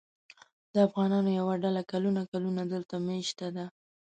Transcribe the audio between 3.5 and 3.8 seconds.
ده.